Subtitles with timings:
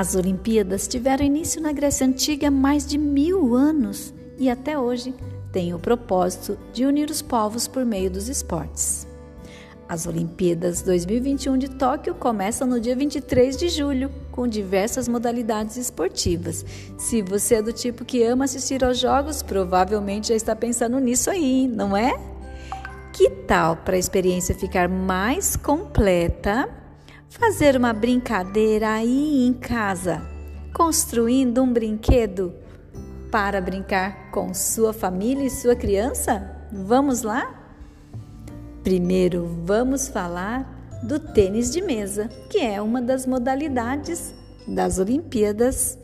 [0.00, 5.14] As Olimpíadas tiveram início na Grécia Antiga há mais de mil anos e até hoje
[5.52, 9.06] têm o propósito de unir os povos por meio dos esportes.
[9.86, 16.64] As Olimpíadas 2021 de Tóquio começam no dia 23 de julho, com diversas modalidades esportivas.
[16.96, 21.28] Se você é do tipo que ama assistir aos jogos, provavelmente já está pensando nisso
[21.28, 22.18] aí, não é?
[23.12, 26.79] Que tal para a experiência ficar mais completa?
[27.30, 30.20] Fazer uma brincadeira aí em casa,
[30.74, 32.52] construindo um brinquedo
[33.30, 36.66] para brincar com sua família e sua criança?
[36.72, 37.54] Vamos lá?
[38.82, 44.34] Primeiro, vamos falar do tênis de mesa, que é uma das modalidades
[44.66, 45.96] das Olimpíadas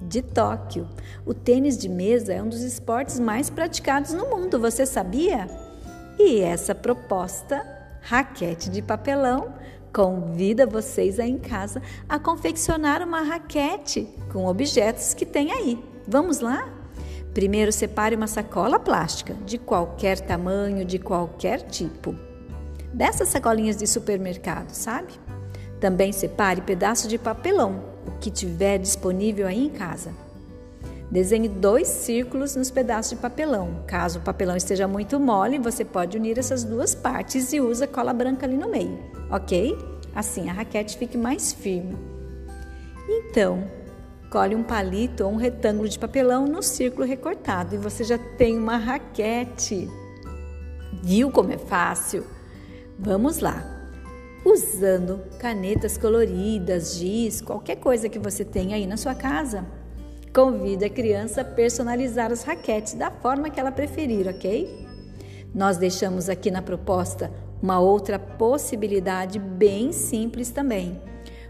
[0.00, 0.88] de Tóquio.
[1.26, 5.48] O tênis de mesa é um dos esportes mais praticados no mundo, você sabia?
[6.18, 7.66] E essa proposta,
[8.00, 9.54] raquete de papelão,
[9.92, 15.82] Convida vocês aí em casa a confeccionar uma raquete com objetos que tem aí.
[16.06, 16.68] Vamos lá?
[17.32, 22.14] Primeiro separe uma sacola plástica de qualquer tamanho, de qualquer tipo.
[22.92, 25.12] Dessas sacolinhas de supermercado, sabe?
[25.80, 30.12] Também separe pedaços de papelão, o que tiver disponível aí em casa.
[31.10, 33.82] Desenhe dois círculos nos pedaços de papelão.
[33.86, 38.12] Caso o papelão esteja muito mole, você pode unir essas duas partes e usa cola
[38.12, 38.98] branca ali no meio,
[39.30, 39.76] ok?
[40.14, 41.96] Assim a raquete fique mais firme.
[43.08, 43.64] Então,
[44.30, 48.58] colhe um palito ou um retângulo de papelão no círculo recortado e você já tem
[48.58, 49.88] uma raquete.
[51.02, 52.24] Viu como é fácil?
[52.98, 53.64] Vamos lá.
[54.44, 59.64] Usando canetas coloridas, giz, qualquer coisa que você tenha aí na sua casa,
[60.38, 64.86] Convide a criança a personalizar as raquetes da forma que ela preferir, ok?
[65.52, 67.28] Nós deixamos aqui na proposta
[67.60, 71.02] uma outra possibilidade bem simples também.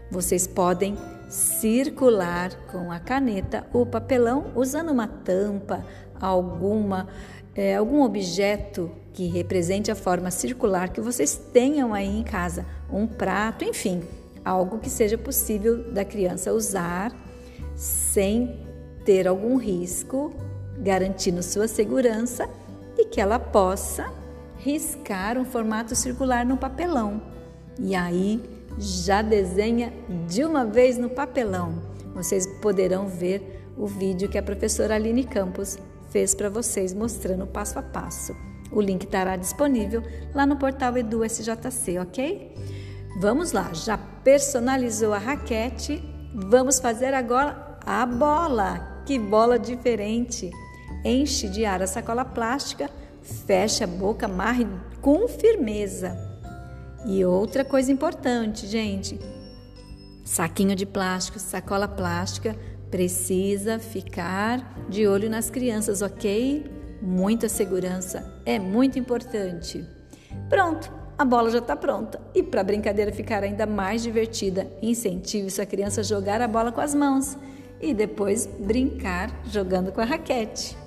[0.09, 0.97] Vocês podem
[1.29, 5.85] circular com a caneta o papelão usando uma tampa,
[6.19, 7.07] alguma
[7.53, 13.05] é, algum objeto que represente a forma circular que vocês tenham aí em casa, um
[13.05, 14.01] prato, enfim,
[14.43, 17.15] algo que seja possível da criança usar
[17.75, 18.67] sem
[19.05, 20.33] ter algum risco,
[20.77, 22.49] garantindo sua segurança
[22.97, 24.11] e que ela possa
[24.57, 27.21] riscar um formato circular no papelão.
[27.79, 28.41] E aí
[28.77, 29.93] já desenha
[30.27, 31.81] de uma vez no papelão.
[32.13, 35.77] Vocês poderão ver o vídeo que a professora Aline Campos
[36.09, 38.35] fez para vocês mostrando passo a passo.
[38.71, 42.55] O link estará disponível lá no portal EduSJC, ok?
[43.19, 46.03] Vamos lá, já personalizou a raquete?
[46.33, 50.51] Vamos fazer agora a bola, que bola diferente!
[51.03, 52.87] Enche de ar a sacola plástica,
[53.47, 54.67] fecha a boca, amarre
[55.01, 56.15] com firmeza.
[57.07, 59.19] E outra coisa importante, gente:
[60.23, 62.55] saquinho de plástico, sacola plástica,
[62.91, 66.69] precisa ficar de olho nas crianças, ok?
[67.01, 69.83] Muita segurança é muito importante.
[70.47, 72.21] Pronto, a bola já está pronta.
[72.35, 76.71] E para a brincadeira ficar ainda mais divertida, incentive sua criança a jogar a bola
[76.71, 77.35] com as mãos
[77.81, 80.77] e depois brincar jogando com a raquete.